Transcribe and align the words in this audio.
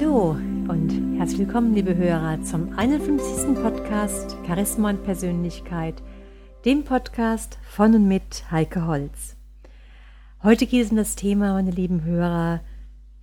Hallo 0.00 0.36
und 0.68 1.16
herzlich 1.18 1.40
willkommen, 1.40 1.74
liebe 1.74 1.96
Hörer, 1.96 2.40
zum 2.42 2.72
51. 2.78 3.60
Podcast 3.60 4.36
Charisma 4.46 4.90
und 4.90 5.02
Persönlichkeit, 5.02 6.00
dem 6.64 6.84
Podcast 6.84 7.58
von 7.68 7.96
und 7.96 8.06
mit 8.06 8.48
Heike 8.52 8.86
Holz. 8.86 9.34
Heute 10.44 10.66
geht 10.66 10.84
es 10.84 10.92
um 10.92 10.98
das 10.98 11.16
Thema, 11.16 11.54
meine 11.54 11.72
lieben 11.72 12.04
Hörer, 12.04 12.60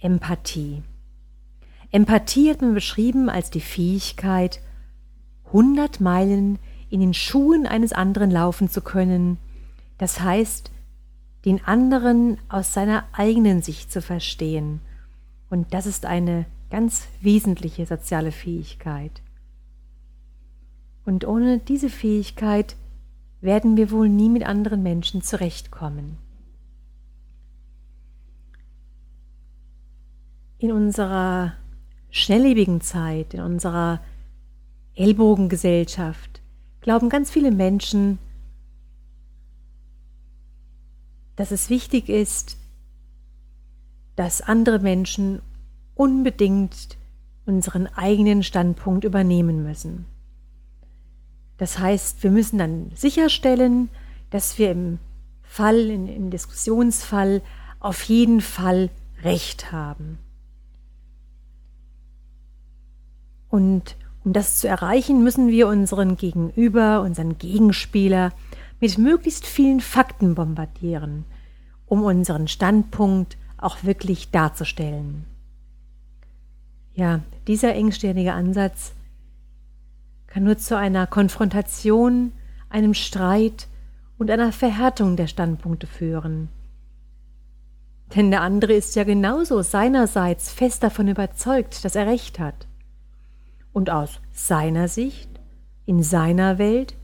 Empathie. 0.02 0.84
Empathie 1.92 2.50
hat 2.50 2.62
man 2.62 2.74
beschrieben 2.74 3.30
als 3.30 3.50
die 3.50 3.62
Fähigkeit, 3.62 4.60
100 5.46 6.02
Meilen 6.02 6.60
in 6.90 7.00
den 7.00 7.14
Schuhen 7.14 7.68
eines 7.68 7.94
anderen 7.94 8.32
laufen 8.32 8.70
zu 8.70 8.82
können, 8.82 9.38
das 9.98 10.20
heißt, 10.20 10.72
den 11.46 11.64
anderen 11.64 12.38
aus 12.50 12.74
seiner 12.74 13.06
eigenen 13.14 13.62
Sicht 13.62 13.94
zu 13.94 14.02
verstehen. 14.02 14.82
Und 15.50 15.74
das 15.74 15.86
ist 15.86 16.06
eine 16.06 16.46
ganz 16.70 17.08
wesentliche 17.22 17.86
soziale 17.86 18.32
Fähigkeit. 18.32 19.22
Und 21.06 21.26
ohne 21.26 21.60
diese 21.60 21.90
Fähigkeit 21.90 22.76
werden 23.42 23.78
wir 23.78 23.92
wohl 23.92 24.10
nie 24.10 24.30
mit 24.30 24.44
anderen 24.44 24.82
Menschen 24.82 25.22
zurechtkommen. 25.22 26.18
In 30.58 30.72
unserer 30.72 31.54
schnelllebigen 32.10 32.82
Zeit, 32.82 33.34
in 33.34 33.42
unserer 33.42 34.02
Ellbogengesellschaft, 34.96 36.42
glauben 36.82 37.10
ganz 37.10 37.30
viele 37.30 37.52
Menschen, 37.52 38.18
dass 41.36 41.52
es 41.52 41.70
wichtig 41.70 42.10
ist, 42.10 42.58
dass 44.16 44.42
andere 44.42 44.80
Menschen 44.80 45.42
unbedingt 45.96 46.98
unseren 47.46 47.88
eigenen 47.88 48.44
Standpunkt 48.44 49.04
übernehmen 49.04 49.64
müssen. 49.64 50.06
Das 51.58 51.80
heißt, 51.80 52.24
wir 52.24 52.32
müssen 52.32 52.58
dann 52.58 52.92
sicherstellen, 52.96 53.90
dass 54.30 54.58
wir 54.58 54.72
im 54.72 55.00
Fall, 55.44 55.90
im 55.90 56.30
Diskussionsfall 56.30 57.42
auf 57.80 58.04
jeden 58.04 58.42
Fall 58.42 58.90
Recht 59.24 59.72
haben. 59.72 60.18
Und 63.50 63.96
um 64.26 64.34
das 64.34 64.58
zu 64.58 64.68
erreichen, 64.68 65.24
müssen 65.24 65.48
wir 65.48 65.68
unseren 65.68 66.18
Gegenüber, 66.18 67.02
unseren 67.02 67.38
Gegenspieler 67.38 68.34
mit 68.82 68.98
möglichst 68.98 69.46
vielen 69.46 69.80
Fakten 69.80 70.36
bombardieren, 70.36 71.26
um 71.86 72.04
unseren 72.04 72.48
Standpunkt 72.48 73.38
auch 73.66 73.84
wirklich 73.84 74.32
darzustellen. 74.32 75.26
Ja, 76.94 77.22
dieser 77.48 77.74
engstirnige 77.74 78.34
Ansatz 78.34 78.94
kann 80.28 80.44
nur 80.44 80.58
zu 80.58 80.78
einer 80.78 81.08
Konfrontation, 81.08 82.32
einem 82.70 82.94
Streit 82.94 83.68
und 84.18 84.32
einer 84.32 84.52
Verhärtung 84.52 85.18
der 85.18 85.28
Standpunkte 85.28 85.88
führen. 85.88 86.50
Denn 88.16 88.30
der 88.30 88.42
andere 88.42 88.74
ist 88.74 88.96
ja 88.96 89.04
genauso 89.04 89.62
seinerseits 89.62 90.52
fest 90.52 90.84
davon 90.84 91.08
überzeugt, 91.08 91.84
dass 91.84 91.96
er 91.96 92.06
recht 92.06 92.40
hat. 92.40 92.68
Und 93.74 93.90
aus 93.90 94.22
seiner 94.32 94.88
Sicht, 94.88 95.30
in 95.86 96.04
seiner 96.04 96.60
Welt, 96.60 96.96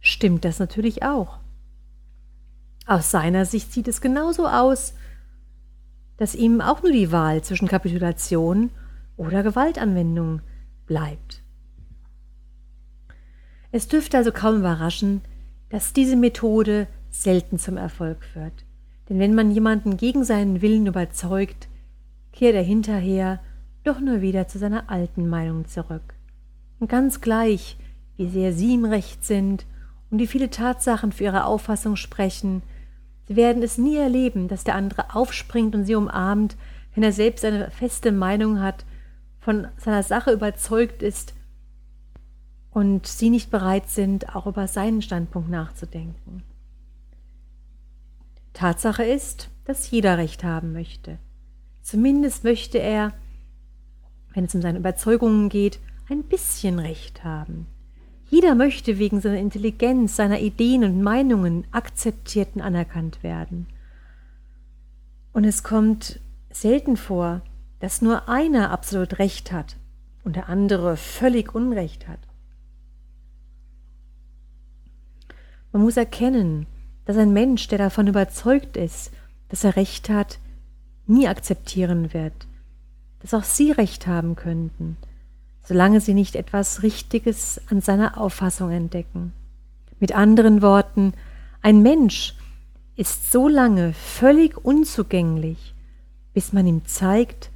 stimmt 0.00 0.44
das 0.44 0.58
natürlich 0.58 1.02
auch. 1.02 1.38
Aus 2.86 3.10
seiner 3.10 3.44
Sicht 3.44 3.72
sieht 3.72 3.88
es 3.88 4.00
genauso 4.00 4.46
aus, 4.46 4.94
dass 6.16 6.34
ihm 6.34 6.60
auch 6.60 6.82
nur 6.82 6.92
die 6.92 7.12
Wahl 7.12 7.42
zwischen 7.42 7.68
Kapitulation 7.68 8.70
oder 9.16 9.42
Gewaltanwendung 9.42 10.40
bleibt. 10.86 11.42
Es 13.70 13.88
dürfte 13.88 14.18
also 14.18 14.32
kaum 14.32 14.58
überraschen, 14.58 15.22
dass 15.70 15.92
diese 15.92 16.16
Methode 16.16 16.86
selten 17.10 17.58
zum 17.58 17.76
Erfolg 17.76 18.24
führt. 18.24 18.64
Denn 19.08 19.18
wenn 19.18 19.34
man 19.34 19.50
jemanden 19.50 19.96
gegen 19.96 20.24
seinen 20.24 20.62
Willen 20.62 20.86
überzeugt, 20.86 21.68
kehrt 22.32 22.54
er 22.54 22.62
hinterher 22.62 23.40
doch 23.84 24.00
nur 24.00 24.20
wieder 24.20 24.46
zu 24.48 24.58
seiner 24.58 24.90
alten 24.90 25.28
Meinung 25.28 25.66
zurück. 25.66 26.14
Und 26.78 26.88
ganz 26.88 27.20
gleich, 27.20 27.76
wie 28.16 28.28
sehr 28.28 28.52
sie 28.52 28.74
im 28.74 28.84
Recht 28.84 29.24
sind 29.24 29.66
und 30.10 30.18
wie 30.18 30.26
viele 30.26 30.50
Tatsachen 30.50 31.12
für 31.12 31.24
ihre 31.24 31.46
Auffassung 31.46 31.96
sprechen, 31.96 32.62
sie 33.28 33.36
werden 33.36 33.62
es 33.62 33.78
nie 33.78 33.96
erleben, 33.96 34.48
dass 34.48 34.64
der 34.64 34.74
andere 34.74 35.14
aufspringt 35.14 35.74
und 35.74 35.84
sie 35.84 35.94
umarmt, 35.94 36.56
wenn 36.94 37.02
er 37.02 37.12
selbst 37.12 37.44
eine 37.44 37.70
feste 37.70 38.12
Meinung 38.12 38.60
hat, 38.60 38.84
von 39.40 39.66
seiner 39.76 40.02
Sache 40.02 40.32
überzeugt 40.32 41.02
ist 41.02 41.34
und 42.70 43.06
sie 43.06 43.30
nicht 43.30 43.50
bereit 43.50 43.88
sind, 43.88 44.34
auch 44.34 44.46
über 44.46 44.68
seinen 44.68 45.02
Standpunkt 45.02 45.50
nachzudenken. 45.50 46.42
Tatsache 48.52 49.04
ist, 49.04 49.50
dass 49.64 49.90
jeder 49.90 50.18
Recht 50.18 50.44
haben 50.44 50.72
möchte. 50.72 51.18
Zumindest 51.82 52.44
möchte 52.44 52.78
er, 52.78 53.12
wenn 54.34 54.44
es 54.44 54.54
um 54.54 54.62
seine 54.62 54.78
Überzeugungen 54.78 55.48
geht, 55.48 55.80
ein 56.08 56.22
bisschen 56.24 56.78
Recht 56.78 57.24
haben. 57.24 57.66
Jeder 58.32 58.54
möchte 58.54 58.98
wegen 58.98 59.20
seiner 59.20 59.36
Intelligenz, 59.36 60.16
seiner 60.16 60.40
Ideen 60.40 60.84
und 60.84 61.02
Meinungen 61.02 61.66
akzeptiert 61.70 62.48
und 62.54 62.62
anerkannt 62.62 63.22
werden. 63.22 63.66
Und 65.34 65.44
es 65.44 65.62
kommt 65.62 66.18
selten 66.50 66.96
vor, 66.96 67.42
dass 67.80 68.00
nur 68.00 68.30
einer 68.30 68.70
absolut 68.70 69.18
Recht 69.18 69.52
hat 69.52 69.76
und 70.24 70.34
der 70.34 70.48
andere 70.48 70.96
völlig 70.96 71.54
Unrecht 71.54 72.08
hat. 72.08 72.20
Man 75.70 75.82
muss 75.82 75.98
erkennen, 75.98 76.66
dass 77.04 77.18
ein 77.18 77.34
Mensch, 77.34 77.68
der 77.68 77.76
davon 77.76 78.06
überzeugt 78.06 78.78
ist, 78.78 79.12
dass 79.50 79.62
er 79.62 79.76
Recht 79.76 80.08
hat, 80.08 80.38
nie 81.06 81.28
akzeptieren 81.28 82.14
wird, 82.14 82.46
dass 83.20 83.34
auch 83.34 83.44
Sie 83.44 83.72
Recht 83.72 84.06
haben 84.06 84.36
könnten, 84.36 84.96
solange 85.62 86.00
Sie 86.00 86.14
nicht 86.14 86.36
etwas 86.36 86.82
Richtiges 86.82 87.60
an 87.68 87.80
seiner 87.80 88.18
Auffassung 88.18 88.70
entdecken. 88.70 89.32
Mit 90.00 90.12
anderen 90.12 90.62
Worten, 90.62 91.12
ein 91.60 91.82
Mensch 91.82 92.34
ist 92.96 93.30
so 93.30 93.48
lange 93.48 93.92
völlig 93.92 94.64
unzugänglich, 94.64 95.74
bis 96.34 96.52
man 96.52 96.66
ihm 96.66 96.84
zeigt, 96.86 97.50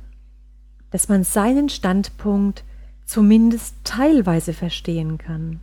dass 0.91 1.09
man 1.09 1.25
seinen 1.25 1.69
Standpunkt 1.69 2.65
zumindest 3.05 3.75
teilweise 3.85 4.53
verstehen 4.53 5.19
kann. 5.19 5.61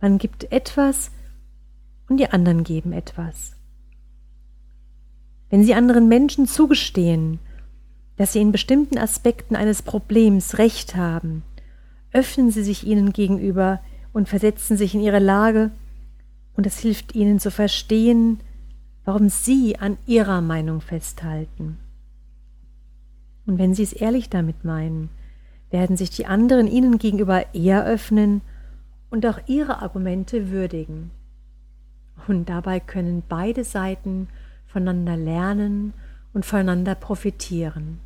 Man 0.00 0.18
gibt 0.18 0.50
etwas 0.50 1.10
und 2.08 2.18
die 2.18 2.28
anderen 2.28 2.64
geben 2.64 2.92
etwas. 2.92 3.52
Wenn 5.48 5.64
Sie 5.64 5.74
anderen 5.74 6.08
Menschen 6.08 6.46
zugestehen, 6.46 7.38
dass 8.16 8.32
sie 8.32 8.40
in 8.40 8.52
bestimmten 8.52 8.98
Aspekten 8.98 9.56
eines 9.56 9.82
Problems 9.82 10.58
Recht 10.58 10.96
haben, 10.96 11.42
öffnen 12.12 12.50
Sie 12.50 12.62
sich 12.62 12.86
ihnen 12.86 13.12
gegenüber 13.12 13.80
und 14.12 14.28
versetzen 14.28 14.76
sich 14.76 14.94
in 14.94 15.00
ihre 15.00 15.18
Lage, 15.18 15.70
und 16.54 16.66
es 16.66 16.78
hilft 16.78 17.14
ihnen 17.14 17.40
zu 17.40 17.50
verstehen, 17.50 18.40
warum 19.04 19.28
Sie 19.28 19.78
an 19.78 19.96
Ihrer 20.06 20.40
Meinung 20.40 20.80
festhalten. 20.80 21.78
Und 23.46 23.58
wenn 23.58 23.74
Sie 23.74 23.82
es 23.82 23.92
ehrlich 23.92 24.28
damit 24.28 24.64
meinen, 24.64 25.08
werden 25.70 25.96
sich 25.96 26.10
die 26.10 26.26
anderen 26.26 26.66
Ihnen 26.66 26.98
gegenüber 26.98 27.54
eher 27.54 27.84
öffnen 27.84 28.42
und 29.10 29.26
auch 29.26 29.40
Ihre 29.46 29.80
Argumente 29.80 30.50
würdigen. 30.50 31.10
Und 32.28 32.48
dabei 32.48 32.78
können 32.78 33.22
beide 33.28 33.64
Seiten 33.64 34.28
voneinander 34.66 35.16
lernen 35.16 35.94
und 36.32 36.46
voneinander 36.46 36.94
profitieren. 36.94 38.00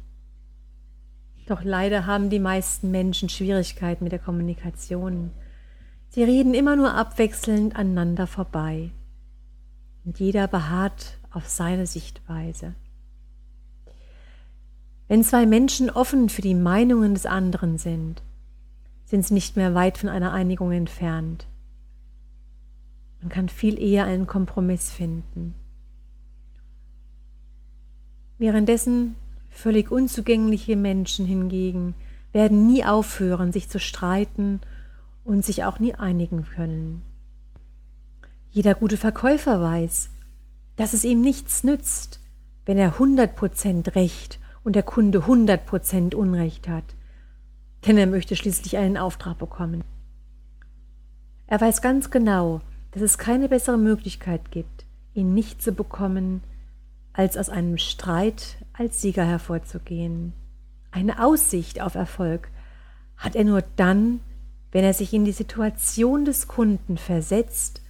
Doch 1.47 1.63
leider 1.63 2.07
haben 2.07 2.29
die 2.29 2.41
meisten 2.41 2.91
Menschen 2.91 3.29
Schwierigkeiten 3.29 4.05
mit 4.05 4.13
der 4.13 4.19
Kommunikation. 4.19 5.31
Sie 6.09 6.25
reden 6.25 6.55
immer 6.55 6.75
nur 6.75 6.95
abwechselnd 6.95 7.77
aneinander 7.77 8.27
vorbei. 8.27 8.91
Und 10.05 10.19
jeder 10.19 10.49
beharrt 10.49 11.19
auf 11.31 11.49
seine 11.49 11.87
Sichtweise. 11.87 12.75
Wenn 15.09 15.23
zwei 15.23 15.47
Menschen 15.47 15.89
offen 15.89 16.29
für 16.29 16.43
die 16.43 16.55
Meinungen 16.55 17.15
des 17.15 17.27
anderen 17.27 17.79
sind, 17.79 18.23
sind 19.05 19.25
sie 19.25 19.35
nicht 19.35 19.57
mehr 19.57 19.73
weit 19.75 19.99
von 19.99 20.09
einer 20.09 20.33
Einigung 20.33 20.73
entfernt. 20.73 21.47
Man 23.21 23.29
kann 23.29 23.49
viel 23.49 23.81
eher 23.81 24.05
einen 24.05 24.27
Kompromiss 24.27 24.91
finden. 24.91 25.55
Währenddessen 28.39 29.17
völlig 29.51 29.91
unzugängliche 29.91 30.77
Menschen 30.77 31.27
hingegen 31.27 31.95
werden 32.33 32.67
nie 32.67 32.85
aufhören, 32.85 33.53
sich 33.53 33.69
zu 33.69 33.81
streiten 33.81 34.61
und 35.25 35.45
sich 35.45 35.65
auch 35.65 35.79
nie 35.79 35.95
einigen 35.95 36.45
können. 36.45 37.03
Jeder 38.51 38.75
gute 38.75 38.97
Verkäufer 38.97 39.61
weiß, 39.61 40.11
dass 40.77 40.93
es 40.93 41.05
ihm 41.05 41.23
nichts 41.23 41.65
nützt, 41.65 42.21
wenn 42.67 42.79
er 42.79 42.99
hundert 42.99 43.37
Prozent 43.37 43.95
Recht 43.95 44.39
und 44.65 44.77
der 44.77 44.83
Kunde 44.83 45.21
100% 45.21 46.15
Unrecht 46.15 46.69
hat, 46.69 46.85
denn 47.87 47.97
er 47.97 48.07
möchte 48.07 48.37
schließlich 48.37 48.77
einen 48.77 48.97
Auftrag 48.97 49.39
bekommen. 49.39 49.85
Er 51.47 51.61
weiß 51.61 51.81
ganz 51.81 52.11
genau, 52.11 52.61
dass 52.91 53.03
es 53.03 53.19
keine 53.19 53.49
bessere 53.49 53.79
Möglichkeit 53.79 54.51
gibt, 54.51 54.85
ihn 55.15 55.33
nicht 55.33 55.63
zu 55.63 55.73
bekommen, 55.73 56.43
als 57.17 57.39
aus 57.39 57.49
einem 57.49 57.79
Streit 57.79 58.59
als 58.75 59.01
Sieger 59.01 59.25
hervorzugehen. 59.25 60.35
Eine 60.91 61.25
Aussicht 61.25 61.81
auf 61.81 61.95
Erfolg 61.95 62.51
hat 63.17 63.35
er 63.35 63.45
nur 63.45 63.63
dann, 63.77 64.21
wenn 64.71 64.85
er 64.85 64.93
sich 64.93 65.15
in 65.15 65.25
die 65.25 65.33
Situation 65.33 66.27
des 66.27 66.47
Kunden 66.47 66.99
versetzt 66.99 67.81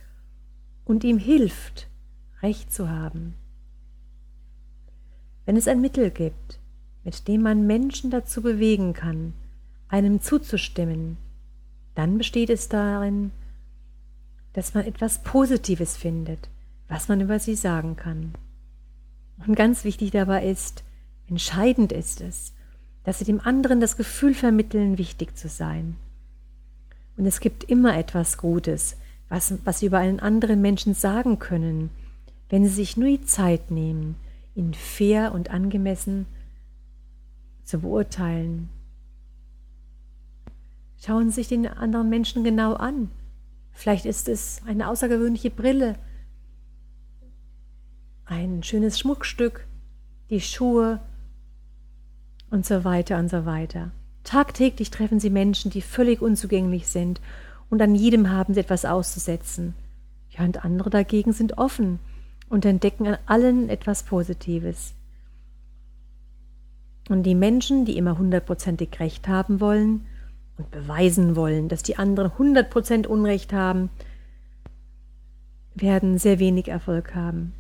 und 0.85 1.03
ihm 1.03 1.19
hilft, 1.19 1.89
Recht 2.41 2.73
zu 2.73 2.89
haben. 2.89 3.35
Wenn 5.45 5.57
es 5.57 5.67
ein 5.67 5.81
Mittel 5.81 6.11
gibt, 6.11 6.61
mit 7.03 7.27
dem 7.27 7.43
man 7.43 7.67
Menschen 7.67 8.11
dazu 8.11 8.43
bewegen 8.43 8.93
kann, 8.93 9.33
einem 9.89 10.21
zuzustimmen, 10.21 11.17
dann 11.97 12.19
besteht 12.19 12.51
es 12.51 12.69
darin, 12.69 13.33
dass 14.53 14.75
man 14.75 14.85
etwas 14.85 15.23
Positives 15.25 15.97
findet, 15.97 16.49
was 16.89 17.09
man 17.09 17.21
über 17.21 17.41
sie 17.41 17.57
sagen 17.57 17.97
kann. 17.97 18.35
Und 19.45 19.55
ganz 19.55 19.85
wichtig 19.85 20.11
dabei 20.11 20.47
ist, 20.47 20.85
entscheidend 21.29 21.93
ist 21.93 22.21
es, 22.21 22.53
dass 23.05 23.19
sie 23.19 23.25
dem 23.25 23.41
anderen 23.41 23.81
das 23.81 23.97
Gefühl 23.97 24.35
vermitteln, 24.35 24.99
wichtig 24.99 25.37
zu 25.37 25.49
sein. 25.49 25.97
Und 27.17 27.27
es 27.27 27.41
gibt 27.41 27.65
immer 27.65 27.97
etwas 27.97 28.39
Gutes, 28.39 28.97
was, 29.29 29.55
was 29.65 29.81
sie 29.81 29.87
über 29.87 29.99
einen 29.99 30.21
anderen 30.21 30.61
Menschen 30.61 30.95
sagen 30.95 31.39
können, 31.39 31.91
wenn 32.49 32.65
sie 32.65 32.71
sich 32.71 32.97
nur 32.97 33.09
die 33.09 33.25
Zeit 33.25 33.71
nehmen, 33.71 34.17
ihn 34.55 34.75
fair 34.75 35.33
und 35.33 35.51
angemessen 35.51 36.27
zu 37.65 37.81
beurteilen. 37.81 38.69
Schauen 41.05 41.31
Sie 41.31 41.37
sich 41.37 41.49
den 41.49 41.67
anderen 41.67 42.09
Menschen 42.09 42.43
genau 42.43 42.75
an. 42.75 43.11
Vielleicht 43.73 44.07
ist 44.07 44.29
es 44.29 44.63
eine 44.67 44.89
außergewöhnliche 44.89 45.51
Brille, 45.51 45.97
ein 48.27 48.63
schönes 48.63 48.99
Schmuckstück, 48.99 49.67
die 50.31 50.41
Schuhe 50.41 51.01
und 52.51 52.67
so 52.67 52.85
weiter 52.85 53.19
und 53.19 53.31
so 53.31 53.47
weiter. 53.47 53.93
Tagtäglich 54.25 54.91
treffen 54.91 55.21
Sie 55.21 55.31
Menschen, 55.31 55.71
die 55.71 55.83
völlig 55.83 56.21
unzugänglich 56.21 56.89
sind 56.89 57.21
und 57.71 57.81
an 57.81 57.95
jedem 57.95 58.31
haben 58.31 58.55
sie 58.55 58.61
etwas 58.61 58.85
auszusetzen. 58.85 59.75
Ja, 60.31 60.45
und 60.45 60.65
andere 60.65 60.91
dagegen 60.91 61.33
sind 61.33 61.59
offen 61.59 62.01
und 62.49 62.65
entdecken 62.65 63.07
an 63.07 63.19
allen 63.27 63.69
etwas 63.69 64.03
Positives. 64.03 64.95
Und 67.09 67.23
die 67.23 67.35
Menschen, 67.37 67.85
die 67.85 67.97
immer 67.97 68.19
hundertprozentig 68.19 68.99
Recht 68.99 69.29
haben 69.29 69.61
wollen 69.61 70.07
und 70.59 70.71
beweisen 70.71 71.37
wollen, 71.37 71.69
dass 71.69 71.83
die 71.83 71.97
anderen 71.97 72.37
hundertprozent 72.37 73.07
Unrecht 73.07 73.53
haben, 73.53 73.91
werden 75.75 76.19
sehr 76.19 76.39
wenig 76.39 76.69
Erfolg 76.69 77.15
haben. 77.15 77.53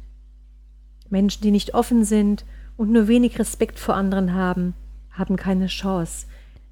Menschen, 1.10 1.42
die 1.42 1.50
nicht 1.50 1.74
offen 1.74 2.04
sind 2.04 2.44
und 2.76 2.92
nur 2.92 3.08
wenig 3.08 3.38
Respekt 3.38 3.78
vor 3.78 3.94
anderen 3.94 4.34
haben, 4.34 4.74
haben 5.10 5.36
keine 5.36 5.66
Chance, 5.66 6.26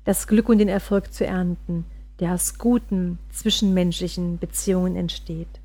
das 0.04 0.26
Glück 0.26 0.48
und 0.48 0.58
den 0.58 0.68
Erfolg 0.68 1.12
zu 1.12 1.26
ernten, 1.26 1.84
der 2.20 2.34
aus 2.34 2.58
guten 2.58 3.18
zwischenmenschlichen 3.30 4.38
Beziehungen 4.38 4.96
entsteht. 4.96 5.60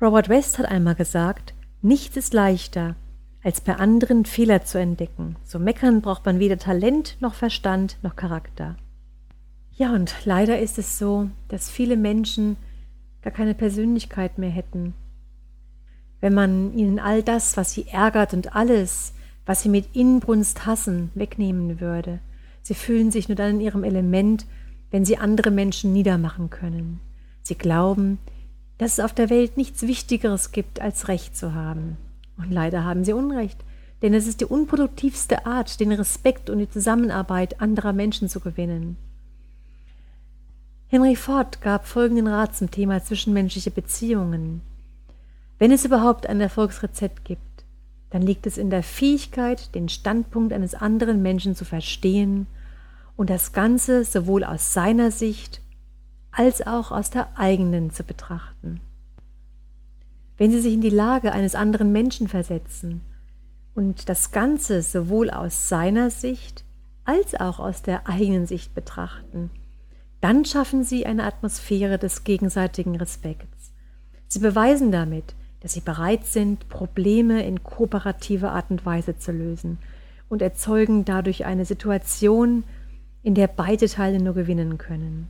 Robert 0.00 0.28
West 0.28 0.58
hat 0.58 0.66
einmal 0.66 0.94
gesagt, 0.94 1.54
nichts 1.80 2.16
ist 2.16 2.34
leichter, 2.34 2.96
als 3.42 3.60
bei 3.60 3.76
anderen 3.76 4.24
Fehler 4.24 4.64
zu 4.64 4.78
entdecken. 4.78 5.36
So 5.44 5.58
meckern 5.58 6.00
braucht 6.00 6.24
man 6.24 6.38
weder 6.38 6.58
Talent 6.58 7.16
noch 7.20 7.34
Verstand 7.34 7.98
noch 8.02 8.16
Charakter. 8.16 8.76
Ja, 9.74 9.94
und 9.94 10.14
leider 10.24 10.58
ist 10.58 10.78
es 10.78 10.98
so, 10.98 11.30
dass 11.48 11.70
viele 11.70 11.96
Menschen 11.96 12.56
gar 13.22 13.32
keine 13.32 13.54
Persönlichkeit 13.54 14.38
mehr 14.38 14.50
hätten. 14.50 14.94
Wenn 16.22 16.32
man 16.32 16.72
ihnen 16.78 16.98
all 16.98 17.22
das, 17.22 17.58
was 17.58 17.72
sie 17.72 17.88
ärgert 17.88 18.32
und 18.32 18.56
alles, 18.56 19.12
was 19.44 19.62
sie 19.62 19.68
mit 19.68 19.94
Inbrunst 19.94 20.66
hassen, 20.66 21.10
wegnehmen 21.14 21.80
würde. 21.80 22.20
Sie 22.62 22.74
fühlen 22.74 23.10
sich 23.10 23.28
nur 23.28 23.36
dann 23.36 23.56
in 23.56 23.60
ihrem 23.60 23.82
Element, 23.82 24.46
wenn 24.92 25.04
sie 25.04 25.18
andere 25.18 25.50
Menschen 25.50 25.92
niedermachen 25.92 26.48
können. 26.48 27.00
Sie 27.42 27.56
glauben, 27.56 28.18
dass 28.78 28.94
es 28.94 29.04
auf 29.04 29.12
der 29.12 29.30
Welt 29.30 29.56
nichts 29.56 29.82
Wichtigeres 29.82 30.52
gibt, 30.52 30.80
als 30.80 31.08
Recht 31.08 31.36
zu 31.36 31.54
haben. 31.54 31.96
Und 32.38 32.52
leider 32.52 32.84
haben 32.84 33.04
sie 33.04 33.12
Unrecht, 33.12 33.58
denn 34.00 34.14
es 34.14 34.28
ist 34.28 34.40
die 34.40 34.46
unproduktivste 34.46 35.44
Art, 35.44 35.80
den 35.80 35.90
Respekt 35.90 36.50
und 36.50 36.60
die 36.60 36.70
Zusammenarbeit 36.70 37.60
anderer 37.60 37.92
Menschen 37.92 38.28
zu 38.28 38.38
gewinnen. 38.38 38.96
Henry 40.86 41.16
Ford 41.16 41.60
gab 41.62 41.88
folgenden 41.88 42.28
Rat 42.28 42.54
zum 42.54 42.70
Thema 42.70 43.02
zwischenmenschliche 43.02 43.72
Beziehungen. 43.72 44.60
Wenn 45.62 45.70
es 45.70 45.84
überhaupt 45.84 46.26
ein 46.26 46.40
Erfolgsrezept 46.40 47.24
gibt, 47.24 47.64
dann 48.10 48.20
liegt 48.20 48.48
es 48.48 48.58
in 48.58 48.68
der 48.68 48.82
Fähigkeit, 48.82 49.72
den 49.76 49.88
Standpunkt 49.88 50.52
eines 50.52 50.74
anderen 50.74 51.22
Menschen 51.22 51.54
zu 51.54 51.64
verstehen 51.64 52.48
und 53.14 53.30
das 53.30 53.52
Ganze 53.52 54.04
sowohl 54.04 54.42
aus 54.42 54.72
seiner 54.72 55.12
Sicht 55.12 55.60
als 56.32 56.66
auch 56.66 56.90
aus 56.90 57.10
der 57.10 57.38
eigenen 57.38 57.92
zu 57.92 58.02
betrachten. 58.02 58.80
Wenn 60.36 60.50
Sie 60.50 60.58
sich 60.58 60.74
in 60.74 60.80
die 60.80 60.90
Lage 60.90 61.30
eines 61.30 61.54
anderen 61.54 61.92
Menschen 61.92 62.26
versetzen 62.26 63.02
und 63.76 64.08
das 64.08 64.32
Ganze 64.32 64.82
sowohl 64.82 65.30
aus 65.30 65.68
seiner 65.68 66.10
Sicht 66.10 66.64
als 67.04 67.36
auch 67.36 67.60
aus 67.60 67.82
der 67.82 68.08
eigenen 68.08 68.46
Sicht 68.46 68.74
betrachten, 68.74 69.48
dann 70.20 70.44
schaffen 70.44 70.82
Sie 70.82 71.06
eine 71.06 71.22
Atmosphäre 71.22 72.00
des 72.00 72.24
gegenseitigen 72.24 72.96
Respekts. 72.96 73.70
Sie 74.26 74.40
beweisen 74.40 74.90
damit, 74.90 75.36
dass 75.62 75.74
sie 75.74 75.80
bereit 75.80 76.26
sind, 76.26 76.68
Probleme 76.68 77.46
in 77.46 77.62
kooperativer 77.62 78.50
Art 78.50 78.70
und 78.70 78.84
Weise 78.84 79.16
zu 79.16 79.30
lösen 79.30 79.78
und 80.28 80.42
erzeugen 80.42 81.04
dadurch 81.04 81.44
eine 81.44 81.64
Situation, 81.64 82.64
in 83.22 83.36
der 83.36 83.46
beide 83.46 83.86
Teile 83.86 84.20
nur 84.20 84.34
gewinnen 84.34 84.76
können. 84.76 85.28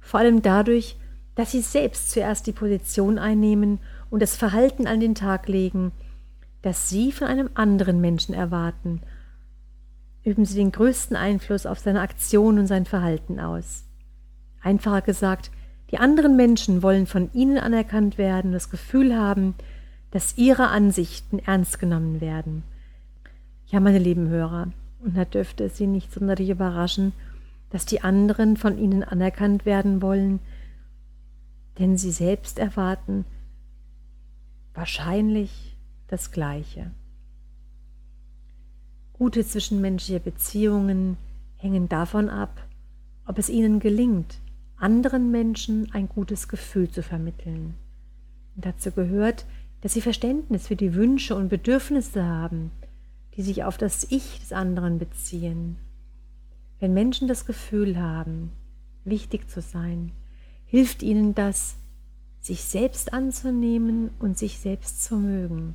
Vor 0.00 0.20
allem 0.20 0.40
dadurch, 0.40 0.96
dass 1.34 1.52
sie 1.52 1.60
selbst 1.60 2.10
zuerst 2.10 2.46
die 2.46 2.52
Position 2.52 3.18
einnehmen 3.18 3.80
und 4.08 4.22
das 4.22 4.34
Verhalten 4.34 4.86
an 4.86 5.00
den 5.00 5.14
Tag 5.14 5.46
legen, 5.46 5.92
das 6.62 6.88
sie 6.88 7.12
von 7.12 7.28
einem 7.28 7.50
anderen 7.52 8.00
Menschen 8.00 8.34
erwarten, 8.34 9.02
üben 10.24 10.46
sie 10.46 10.56
den 10.56 10.72
größten 10.72 11.16
Einfluss 11.16 11.66
auf 11.66 11.78
seine 11.78 12.00
Aktion 12.00 12.58
und 12.58 12.66
sein 12.66 12.86
Verhalten 12.86 13.40
aus. 13.40 13.84
Einfacher 14.62 15.02
gesagt, 15.02 15.50
die 15.90 15.98
anderen 15.98 16.36
Menschen 16.36 16.82
wollen 16.82 17.06
von 17.06 17.30
ihnen 17.32 17.58
anerkannt 17.58 18.18
werden, 18.18 18.52
das 18.52 18.70
Gefühl 18.70 19.16
haben, 19.16 19.54
dass 20.10 20.36
ihre 20.36 20.68
Ansichten 20.68 21.38
ernst 21.38 21.78
genommen 21.78 22.20
werden. 22.20 22.62
Ja, 23.66 23.80
meine 23.80 23.98
lieben 23.98 24.28
Hörer, 24.28 24.68
und 25.00 25.16
da 25.16 25.24
dürfte 25.24 25.64
es 25.64 25.76
Sie 25.76 25.86
nicht 25.86 26.12
sonderlich 26.12 26.50
überraschen, 26.50 27.12
dass 27.70 27.84
die 27.84 28.00
anderen 28.00 28.56
von 28.56 28.78
ihnen 28.78 29.04
anerkannt 29.04 29.66
werden 29.66 30.00
wollen, 30.00 30.40
denn 31.78 31.96
sie 31.96 32.10
selbst 32.10 32.58
erwarten 32.58 33.24
wahrscheinlich 34.74 35.76
das 36.08 36.30
Gleiche. 36.30 36.90
Gute 39.12 39.44
zwischenmenschliche 39.44 40.20
Beziehungen 40.20 41.16
hängen 41.56 41.88
davon 41.88 42.30
ab, 42.30 42.64
ob 43.26 43.38
es 43.38 43.48
ihnen 43.48 43.80
gelingt, 43.80 44.38
anderen 44.78 45.30
Menschen 45.30 45.88
ein 45.92 46.08
gutes 46.08 46.48
Gefühl 46.48 46.90
zu 46.90 47.02
vermitteln. 47.02 47.74
Und 48.56 48.64
dazu 48.64 48.90
gehört, 48.90 49.46
dass 49.80 49.92
sie 49.92 50.00
Verständnis 50.00 50.66
für 50.66 50.76
die 50.76 50.94
Wünsche 50.94 51.34
und 51.34 51.48
Bedürfnisse 51.48 52.24
haben, 52.24 52.70
die 53.36 53.42
sich 53.42 53.64
auf 53.64 53.78
das 53.78 54.10
Ich 54.10 54.40
des 54.40 54.52
anderen 54.52 54.98
beziehen. 54.98 55.76
Wenn 56.80 56.94
Menschen 56.94 57.28
das 57.28 57.46
Gefühl 57.46 57.98
haben, 57.98 58.52
wichtig 59.04 59.48
zu 59.48 59.60
sein, 59.60 60.12
hilft 60.66 61.02
ihnen 61.02 61.34
das, 61.34 61.76
sich 62.40 62.62
selbst 62.62 63.12
anzunehmen 63.12 64.10
und 64.18 64.38
sich 64.38 64.58
selbst 64.58 65.04
zu 65.04 65.16
mögen. 65.16 65.74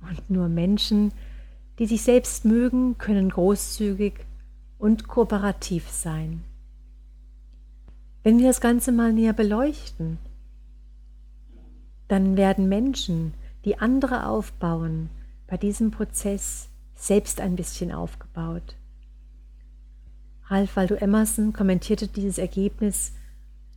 Und 0.00 0.30
nur 0.30 0.48
Menschen, 0.48 1.12
die 1.78 1.86
sich 1.86 2.02
selbst 2.02 2.44
mögen, 2.44 2.98
können 2.98 3.30
großzügig 3.30 4.14
und 4.78 5.08
kooperativ 5.08 5.88
sein. 5.88 6.44
Wenn 8.22 8.38
wir 8.38 8.46
das 8.46 8.60
Ganze 8.60 8.92
mal 8.92 9.12
näher 9.12 9.32
beleuchten, 9.32 10.18
dann 12.08 12.36
werden 12.36 12.68
Menschen, 12.68 13.34
die 13.64 13.78
andere 13.78 14.26
aufbauen, 14.26 15.08
bei 15.46 15.56
diesem 15.56 15.90
Prozess 15.90 16.68
selbst 16.94 17.40
ein 17.40 17.56
bisschen 17.56 17.90
aufgebaut. 17.90 18.76
Ralph 20.46 20.76
Waldo 20.76 20.94
Emerson 20.94 21.52
kommentierte 21.52 22.06
dieses 22.08 22.38
Ergebnis 22.38 23.12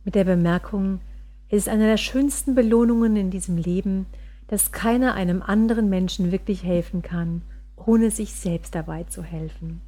mit 0.04 0.14
der 0.14 0.24
Bemerkung, 0.24 1.00
es 1.48 1.58
ist 1.58 1.68
eine 1.68 1.86
der 1.86 1.96
schönsten 1.96 2.54
Belohnungen 2.54 3.16
in 3.16 3.30
diesem 3.30 3.56
Leben, 3.56 4.06
dass 4.48 4.72
keiner 4.72 5.14
einem 5.14 5.42
anderen 5.42 5.88
Menschen 5.88 6.30
wirklich 6.32 6.62
helfen 6.62 7.02
kann, 7.02 7.42
ohne 7.76 8.10
sich 8.10 8.32
selbst 8.32 8.74
dabei 8.74 9.04
zu 9.04 9.22
helfen. 9.22 9.80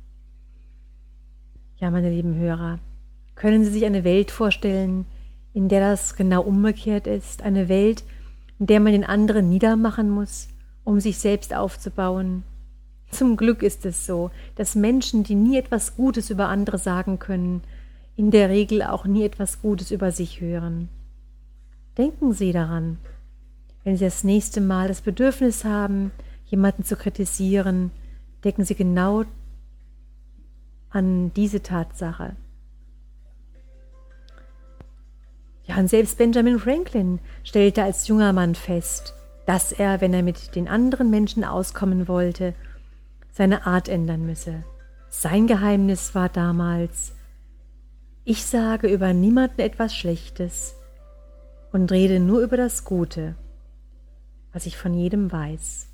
Ja, 1.76 1.90
meine 1.90 2.10
lieben 2.10 2.34
Hörer, 2.34 2.78
können 3.38 3.64
Sie 3.64 3.70
sich 3.70 3.84
eine 3.84 4.02
Welt 4.02 4.32
vorstellen, 4.32 5.06
in 5.54 5.68
der 5.68 5.80
das 5.80 6.16
genau 6.16 6.42
umgekehrt 6.42 7.06
ist, 7.06 7.42
eine 7.42 7.68
Welt, 7.68 8.02
in 8.58 8.66
der 8.66 8.80
man 8.80 8.92
den 8.92 9.04
anderen 9.04 9.48
niedermachen 9.48 10.10
muss, 10.10 10.48
um 10.82 10.98
sich 10.98 11.18
selbst 11.18 11.54
aufzubauen. 11.54 12.42
Zum 13.12 13.36
Glück 13.36 13.62
ist 13.62 13.86
es 13.86 14.04
so, 14.04 14.32
dass 14.56 14.74
Menschen, 14.74 15.22
die 15.22 15.36
nie 15.36 15.56
etwas 15.56 15.94
Gutes 15.94 16.30
über 16.30 16.48
andere 16.48 16.78
sagen 16.78 17.20
können, 17.20 17.62
in 18.16 18.32
der 18.32 18.48
Regel 18.48 18.82
auch 18.82 19.04
nie 19.06 19.22
etwas 19.22 19.62
Gutes 19.62 19.92
über 19.92 20.10
sich 20.10 20.40
hören. 20.40 20.88
Denken 21.96 22.32
Sie 22.32 22.50
daran, 22.50 22.98
wenn 23.84 23.96
Sie 23.96 24.04
das 24.04 24.24
nächste 24.24 24.60
Mal 24.60 24.88
das 24.88 25.00
Bedürfnis 25.00 25.64
haben, 25.64 26.10
jemanden 26.46 26.82
zu 26.82 26.96
kritisieren, 26.96 27.92
denken 28.42 28.64
Sie 28.64 28.74
genau 28.74 29.24
an 30.90 31.32
diese 31.34 31.62
Tatsache. 31.62 32.34
Und 35.78 35.88
selbst 35.88 36.18
Benjamin 36.18 36.58
Franklin 36.58 37.20
stellte 37.44 37.84
als 37.84 38.08
junger 38.08 38.32
Mann 38.32 38.56
fest, 38.56 39.14
dass 39.46 39.70
er, 39.70 40.00
wenn 40.00 40.12
er 40.12 40.24
mit 40.24 40.56
den 40.56 40.66
anderen 40.66 41.08
Menschen 41.08 41.44
auskommen 41.44 42.08
wollte, 42.08 42.52
seine 43.30 43.64
Art 43.64 43.88
ändern 43.88 44.26
müsse. 44.26 44.64
Sein 45.08 45.46
Geheimnis 45.46 46.16
war 46.16 46.30
damals, 46.30 47.12
ich 48.24 48.44
sage 48.44 48.88
über 48.88 49.12
niemanden 49.12 49.60
etwas 49.60 49.94
Schlechtes 49.94 50.74
und 51.70 51.92
rede 51.92 52.18
nur 52.18 52.40
über 52.40 52.56
das 52.56 52.84
Gute, 52.84 53.36
was 54.52 54.66
ich 54.66 54.76
von 54.76 54.94
jedem 54.94 55.30
weiß. 55.30 55.86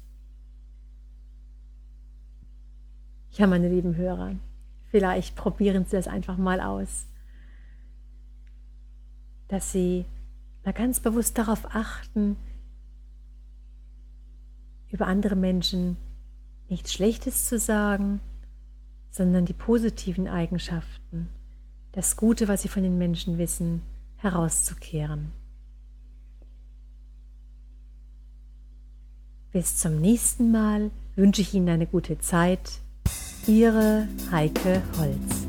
Ja, 3.33 3.47
meine 3.47 3.69
lieben 3.69 3.97
Hörer, 3.97 4.37
vielleicht 4.91 5.37
probieren 5.37 5.85
Sie 5.85 5.97
das 5.97 6.09
einfach 6.09 6.39
mal 6.39 6.63
aus 6.63 7.05
dass 9.55 9.71
sie 9.71 10.05
mal 10.65 10.73
ganz 10.73 10.99
bewusst 10.99 11.39
darauf 11.39 11.77
achten, 11.77 12.37
über 14.91 15.07
andere 15.07 15.37
Menschen 15.37 15.97
nichts 16.69 16.93
Schlechtes 16.93 17.47
zu 17.47 17.61
sagen, 17.61 18.21
sondern 19.13 19.45
die 19.45 19.53
positiven 19.53 20.27
Eigenschaften, 20.27 21.29
das 21.93 22.17
Gute, 22.17 22.49
was 22.49 22.63
sie 22.63 22.69
von 22.69 22.83
den 22.83 22.99
Menschen 22.99 23.39
wissen, 23.39 23.83
herauszukehren. 24.17 25.31
Bis 29.53 29.77
zum 29.77 30.01
nächsten 30.01 30.51
Mal 30.51 30.91
wünsche 31.15 31.43
ich 31.43 31.55
Ihnen 31.55 31.69
eine 31.69 31.87
gute 31.87 32.19
Zeit. 32.19 32.81
Ihre 33.47 34.09
Heike 34.33 34.83
Holz. 34.99 35.44